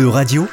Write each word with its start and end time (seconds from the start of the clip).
E-Radio, 0.00 0.46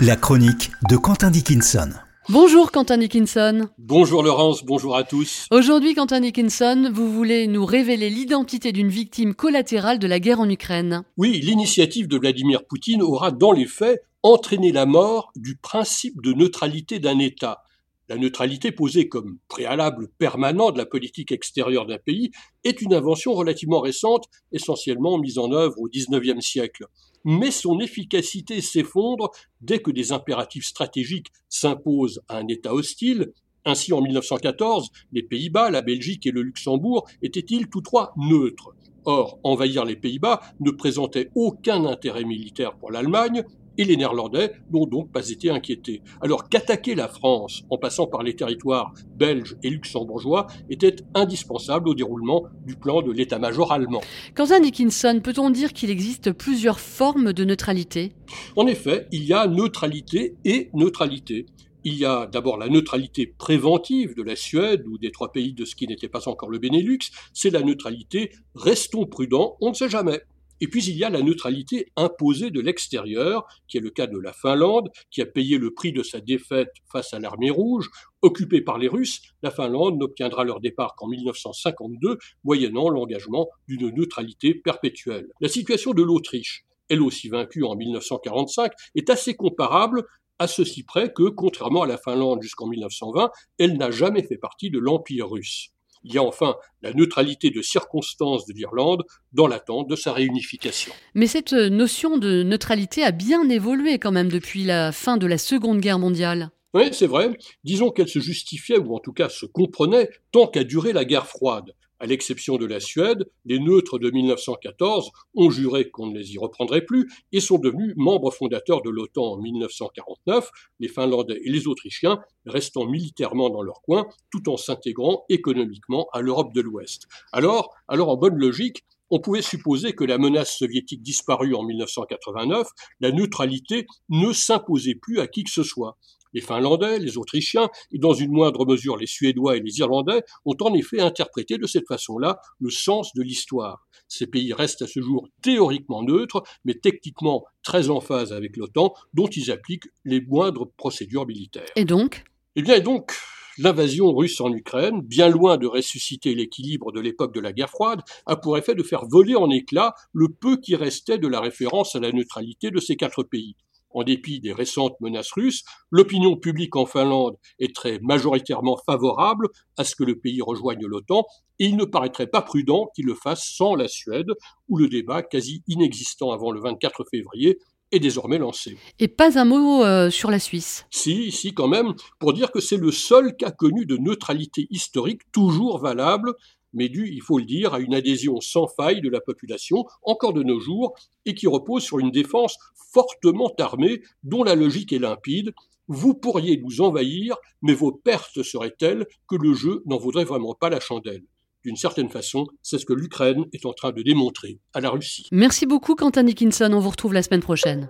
la 0.00 0.16
chronique 0.16 0.70
de 0.88 0.96
Quentin 0.96 1.30
Dickinson. 1.30 1.90
Bonjour 2.30 2.72
Quentin 2.72 2.96
Dickinson. 2.96 3.68
Bonjour 3.76 4.22
Laurence, 4.22 4.64
bonjour 4.64 4.96
à 4.96 5.04
tous. 5.04 5.46
Aujourd'hui 5.50 5.94
Quentin 5.94 6.20
Dickinson, 6.20 6.90
vous 6.90 7.12
voulez 7.12 7.48
nous 7.48 7.66
révéler 7.66 8.08
l'identité 8.08 8.72
d'une 8.72 8.88
victime 8.88 9.34
collatérale 9.34 9.98
de 9.98 10.06
la 10.06 10.20
guerre 10.20 10.40
en 10.40 10.48
Ukraine. 10.48 11.02
Oui, 11.18 11.38
l'initiative 11.42 12.08
de 12.08 12.16
Vladimir 12.16 12.64
Poutine 12.66 13.02
aura 13.02 13.30
dans 13.30 13.52
les 13.52 13.66
faits 13.66 14.00
entraîné 14.22 14.72
la 14.72 14.86
mort 14.86 15.32
du 15.36 15.56
principe 15.56 16.22
de 16.22 16.32
neutralité 16.32 16.98
d'un 16.98 17.18
État. 17.18 17.64
La 18.08 18.16
neutralité 18.16 18.72
posée 18.72 19.08
comme 19.08 19.38
préalable 19.48 20.08
permanent 20.16 20.70
de 20.70 20.78
la 20.78 20.86
politique 20.86 21.30
extérieure 21.30 21.84
d'un 21.84 21.98
pays 21.98 22.30
est 22.64 22.80
une 22.80 22.94
invention 22.94 23.34
relativement 23.34 23.80
récente, 23.80 24.28
essentiellement 24.50 25.18
mise 25.18 25.38
en 25.38 25.52
œuvre 25.52 25.78
au 25.78 25.88
XIXe 25.88 26.44
siècle. 26.44 26.86
Mais 27.26 27.50
son 27.50 27.80
efficacité 27.80 28.62
s'effondre 28.62 29.30
dès 29.60 29.80
que 29.80 29.90
des 29.90 30.12
impératifs 30.12 30.64
stratégiques 30.64 31.28
s'imposent 31.50 32.22
à 32.28 32.38
un 32.38 32.48
État 32.48 32.72
hostile. 32.72 33.32
Ainsi, 33.66 33.92
en 33.92 34.00
1914, 34.00 34.88
les 35.12 35.22
Pays-Bas, 35.22 35.68
la 35.68 35.82
Belgique 35.82 36.26
et 36.26 36.30
le 36.30 36.40
Luxembourg 36.40 37.06
étaient-ils 37.20 37.68
tous 37.68 37.82
trois 37.82 38.14
neutres 38.16 38.74
Or, 39.04 39.38
envahir 39.42 39.84
les 39.84 39.96
Pays-Bas 39.96 40.40
ne 40.60 40.70
présentait 40.70 41.28
aucun 41.34 41.84
intérêt 41.84 42.24
militaire 42.24 42.76
pour 42.78 42.90
l'Allemagne, 42.90 43.44
et 43.78 43.84
les 43.84 43.96
Néerlandais 43.96 44.52
n'ont 44.70 44.86
donc 44.86 45.10
pas 45.10 45.30
été 45.30 45.48
inquiétés. 45.50 46.02
Alors 46.20 46.48
qu'attaquer 46.48 46.94
la 46.94 47.08
France 47.08 47.62
en 47.70 47.78
passant 47.78 48.06
par 48.06 48.22
les 48.22 48.36
territoires 48.36 48.92
belges 49.16 49.56
et 49.62 49.70
luxembourgeois 49.70 50.48
était 50.68 50.96
indispensable 51.14 51.88
au 51.88 51.94
déroulement 51.94 52.44
du 52.66 52.76
plan 52.76 53.00
de 53.00 53.12
l'état-major 53.12 53.72
allemand. 53.72 54.02
Quentin 54.34 54.60
Dickinson, 54.60 55.20
peut-on 55.22 55.50
dire 55.50 55.72
qu'il 55.72 55.90
existe 55.90 56.32
plusieurs 56.32 56.80
formes 56.80 57.32
de 57.32 57.44
neutralité? 57.44 58.12
En 58.56 58.66
effet, 58.66 59.06
il 59.12 59.24
y 59.24 59.32
a 59.32 59.46
neutralité 59.46 60.34
et 60.44 60.70
neutralité. 60.74 61.46
Il 61.84 61.94
y 61.94 62.04
a 62.04 62.26
d'abord 62.26 62.58
la 62.58 62.68
neutralité 62.68 63.26
préventive 63.26 64.16
de 64.16 64.22
la 64.22 64.36
Suède 64.36 64.84
ou 64.86 64.98
des 64.98 65.12
trois 65.12 65.30
pays 65.30 65.54
de 65.54 65.64
ce 65.64 65.76
qui 65.76 65.86
n'était 65.86 66.08
pas 66.08 66.28
encore 66.28 66.50
le 66.50 66.58
Benelux, 66.58 66.98
c'est 67.32 67.50
la 67.50 67.62
neutralité 67.62 68.32
restons 68.54 69.06
prudents, 69.06 69.56
on 69.60 69.70
ne 69.70 69.74
sait 69.74 69.88
jamais. 69.88 70.20
Et 70.60 70.68
puis 70.68 70.84
il 70.84 70.96
y 70.96 71.04
a 71.04 71.10
la 71.10 71.22
neutralité 71.22 71.92
imposée 71.96 72.50
de 72.50 72.60
l'extérieur, 72.60 73.46
qui 73.68 73.78
est 73.78 73.80
le 73.80 73.90
cas 73.90 74.06
de 74.06 74.18
la 74.18 74.32
Finlande, 74.32 74.90
qui 75.10 75.22
a 75.22 75.26
payé 75.26 75.58
le 75.58 75.72
prix 75.72 75.92
de 75.92 76.02
sa 76.02 76.20
défaite 76.20 76.72
face 76.90 77.14
à 77.14 77.18
l'armée 77.18 77.50
rouge. 77.50 77.88
Occupée 78.22 78.60
par 78.60 78.78
les 78.78 78.88
Russes, 78.88 79.22
la 79.42 79.50
Finlande 79.50 79.98
n'obtiendra 79.98 80.44
leur 80.44 80.60
départ 80.60 80.96
qu'en 80.96 81.08
1952, 81.08 82.18
moyennant 82.44 82.88
l'engagement 82.88 83.48
d'une 83.68 83.90
neutralité 83.90 84.54
perpétuelle. 84.54 85.28
La 85.40 85.48
situation 85.48 85.92
de 85.92 86.02
l'Autriche, 86.02 86.64
elle 86.88 87.02
aussi 87.02 87.28
vaincue 87.28 87.64
en 87.64 87.76
1945, 87.76 88.72
est 88.96 89.10
assez 89.10 89.34
comparable 89.34 90.04
à 90.38 90.46
ceci 90.46 90.82
près 90.82 91.12
que, 91.12 91.28
contrairement 91.28 91.82
à 91.82 91.86
la 91.86 91.98
Finlande 91.98 92.42
jusqu'en 92.42 92.66
1920, 92.68 93.30
elle 93.58 93.76
n'a 93.76 93.90
jamais 93.90 94.22
fait 94.22 94.38
partie 94.38 94.70
de 94.70 94.78
l'Empire 94.78 95.28
russe. 95.28 95.72
Il 96.04 96.14
y 96.14 96.18
a 96.18 96.22
enfin 96.22 96.56
la 96.82 96.92
neutralité 96.92 97.50
de 97.50 97.62
circonstance 97.62 98.46
de 98.46 98.54
l'Irlande 98.54 99.04
dans 99.32 99.46
l'attente 99.46 99.88
de 99.88 99.96
sa 99.96 100.12
réunification. 100.12 100.92
Mais 101.14 101.26
cette 101.26 101.52
notion 101.52 102.18
de 102.18 102.42
neutralité 102.42 103.02
a 103.02 103.10
bien 103.10 103.48
évolué 103.48 103.98
quand 103.98 104.12
même 104.12 104.30
depuis 104.30 104.64
la 104.64 104.92
fin 104.92 105.16
de 105.16 105.26
la 105.26 105.38
Seconde 105.38 105.80
Guerre 105.80 105.98
mondiale. 105.98 106.50
Oui, 106.74 106.90
c'est 106.92 107.06
vrai. 107.06 107.30
Disons 107.64 107.90
qu'elle 107.90 108.08
se 108.08 108.18
justifiait, 108.18 108.78
ou 108.78 108.94
en 108.94 108.98
tout 108.98 109.12
cas 109.12 109.28
se 109.28 109.46
comprenait, 109.46 110.10
tant 110.32 110.46
qu'a 110.46 110.64
duré 110.64 110.92
la 110.92 111.04
guerre 111.04 111.26
froide. 111.26 111.72
À 112.00 112.06
l'exception 112.06 112.58
de 112.58 112.66
la 112.66 112.78
Suède, 112.78 113.28
les 113.44 113.58
neutres 113.58 113.98
de 113.98 114.10
1914 114.10 115.10
ont 115.34 115.50
juré 115.50 115.90
qu'on 115.90 116.06
ne 116.06 116.18
les 116.18 116.34
y 116.34 116.38
reprendrait 116.38 116.84
plus 116.84 117.10
et 117.32 117.40
sont 117.40 117.58
devenus 117.58 117.92
membres 117.96 118.30
fondateurs 118.30 118.82
de 118.82 118.90
l'OTAN 118.90 119.32
en 119.32 119.38
1949, 119.38 120.48
les 120.78 120.88
Finlandais 120.88 121.40
et 121.42 121.50
les 121.50 121.66
Autrichiens 121.66 122.20
restant 122.46 122.86
militairement 122.86 123.50
dans 123.50 123.62
leur 123.62 123.82
coin 123.82 124.06
tout 124.30 124.48
en 124.48 124.56
s'intégrant 124.56 125.24
économiquement 125.28 126.06
à 126.12 126.20
l'Europe 126.20 126.54
de 126.54 126.60
l'Ouest. 126.60 127.08
Alors, 127.32 127.74
alors 127.88 128.10
en 128.10 128.16
bonne 128.16 128.38
logique, 128.38 128.84
on 129.10 129.20
pouvait 129.20 129.42
supposer 129.42 129.94
que 129.94 130.04
la 130.04 130.18
menace 130.18 130.56
soviétique 130.56 131.02
disparue 131.02 131.54
en 131.54 131.62
1989, 131.62 132.68
la 133.00 133.10
neutralité 133.10 133.86
ne 134.08 134.32
s'imposait 134.32 134.94
plus 134.94 135.18
à 135.20 135.26
qui 135.26 135.44
que 135.44 135.50
ce 135.50 135.62
soit. 135.62 135.96
Les 136.32 136.40
Finlandais, 136.40 136.98
les 136.98 137.18
Autrichiens 137.18 137.68
et 137.92 137.98
dans 137.98 138.14
une 138.14 138.32
moindre 138.32 138.66
mesure 138.66 138.96
les 138.96 139.06
Suédois 139.06 139.56
et 139.56 139.60
les 139.60 139.78
Irlandais 139.78 140.22
ont 140.44 140.56
en 140.60 140.74
effet 140.74 141.00
interprété 141.00 141.58
de 141.58 141.66
cette 141.66 141.86
façon-là 141.86 142.38
le 142.60 142.70
sens 142.70 143.12
de 143.14 143.22
l'histoire. 143.22 143.86
Ces 144.08 144.26
pays 144.26 144.52
restent 144.52 144.82
à 144.82 144.86
ce 144.86 145.00
jour 145.00 145.28
théoriquement 145.42 146.02
neutres, 146.02 146.42
mais 146.64 146.74
techniquement 146.74 147.44
très 147.62 147.90
en 147.90 148.00
phase 148.00 148.32
avec 148.32 148.56
l'OTAN, 148.56 148.94
dont 149.14 149.26
ils 149.26 149.50
appliquent 149.50 149.88
les 150.04 150.20
moindres 150.20 150.70
procédures 150.76 151.26
militaires. 151.26 151.68
Et 151.76 151.84
donc? 151.84 152.24
Eh 152.56 152.62
bien, 152.62 152.76
et 152.76 152.80
donc, 152.80 153.12
L'invasion 153.60 154.14
russe 154.14 154.40
en 154.40 154.52
Ukraine, 154.52 155.00
bien 155.00 155.28
loin 155.28 155.56
de 155.56 155.66
ressusciter 155.66 156.32
l'équilibre 156.32 156.92
de 156.92 157.00
l'époque 157.00 157.34
de 157.34 157.40
la 157.40 157.52
guerre 157.52 157.70
froide, 157.70 158.02
a 158.24 158.36
pour 158.36 158.56
effet 158.56 158.76
de 158.76 158.84
faire 158.84 159.04
voler 159.06 159.34
en 159.34 159.50
éclats 159.50 159.94
le 160.12 160.28
peu 160.28 160.58
qui 160.58 160.76
restait 160.76 161.18
de 161.18 161.26
la 161.26 161.40
référence 161.40 161.96
à 161.96 161.98
la 161.98 162.12
neutralité 162.12 162.70
de 162.70 162.78
ces 162.78 162.94
quatre 162.94 163.24
pays. 163.24 163.56
En 163.90 164.02
dépit 164.02 164.40
des 164.40 164.52
récentes 164.52 165.00
menaces 165.00 165.32
russes, 165.32 165.64
l'opinion 165.90 166.36
publique 166.36 166.76
en 166.76 166.86
Finlande 166.86 167.36
est 167.58 167.74
très 167.74 167.98
majoritairement 168.00 168.78
favorable 168.84 169.48
à 169.76 169.84
ce 169.84 169.96
que 169.96 170.04
le 170.04 170.18
pays 170.18 170.42
rejoigne 170.42 170.86
l'OTAN 170.86 171.24
et 171.58 171.66
il 171.66 171.76
ne 171.76 171.84
paraîtrait 171.84 172.26
pas 172.26 172.42
prudent 172.42 172.90
qu'il 172.94 173.06
le 173.06 173.14
fasse 173.14 173.44
sans 173.44 173.74
la 173.74 173.88
Suède, 173.88 174.30
où 174.68 174.78
le 174.78 174.88
débat 174.88 175.22
quasi 175.22 175.62
inexistant 175.66 176.30
avant 176.30 176.50
le 176.50 176.60
24 176.60 177.04
février 177.10 177.58
est 177.90 178.00
désormais 178.00 178.38
lancé. 178.38 178.76
Et 178.98 179.08
pas 179.08 179.38
un 179.38 179.44
mot 179.44 179.82
euh, 179.84 180.10
sur 180.10 180.30
la 180.30 180.38
Suisse. 180.38 180.86
Si, 180.90 181.32
si 181.32 181.54
quand 181.54 181.68
même, 181.68 181.94
pour 182.18 182.32
dire 182.32 182.52
que 182.52 182.60
c'est 182.60 182.76
le 182.76 182.92
seul 182.92 183.34
cas 183.36 183.50
connu 183.50 183.86
de 183.86 183.96
neutralité 183.96 184.66
historique 184.70 185.22
toujours 185.32 185.78
valable 185.78 186.34
mais 186.72 186.88
dû, 186.88 187.08
il 187.12 187.22
faut 187.22 187.38
le 187.38 187.44
dire, 187.44 187.74
à 187.74 187.80
une 187.80 187.94
adhésion 187.94 188.40
sans 188.40 188.66
faille 188.66 189.00
de 189.00 189.08
la 189.08 189.20
population, 189.20 189.84
encore 190.02 190.32
de 190.32 190.42
nos 190.42 190.60
jours, 190.60 190.94
et 191.26 191.34
qui 191.34 191.46
repose 191.46 191.82
sur 191.82 191.98
une 191.98 192.10
défense 192.10 192.56
fortement 192.92 193.52
armée, 193.58 194.02
dont 194.22 194.44
la 194.44 194.54
logique 194.54 194.92
est 194.92 194.98
limpide. 194.98 195.52
Vous 195.88 196.14
pourriez 196.14 196.58
nous 196.58 196.80
envahir, 196.80 197.36
mais 197.62 197.74
vos 197.74 197.92
pertes 197.92 198.42
seraient 198.42 198.74
telles 198.78 199.06
que 199.28 199.36
le 199.36 199.54
jeu 199.54 199.82
n'en 199.86 199.98
vaudrait 199.98 200.24
vraiment 200.24 200.54
pas 200.54 200.68
la 200.68 200.80
chandelle. 200.80 201.24
D'une 201.64 201.76
certaine 201.76 202.08
façon, 202.08 202.46
c'est 202.62 202.78
ce 202.78 202.86
que 202.86 202.92
l'Ukraine 202.92 203.46
est 203.52 203.66
en 203.66 203.72
train 203.72 203.92
de 203.92 204.02
démontrer 204.02 204.60
à 204.74 204.80
la 204.80 204.90
Russie. 204.90 205.28
Merci 205.32 205.66
beaucoup 205.66 205.94
Quentin 205.94 206.24
Dickinson, 206.24 206.70
on 206.72 206.80
vous 206.80 206.90
retrouve 206.90 207.14
la 207.14 207.22
semaine 207.22 207.42
prochaine. 207.42 207.88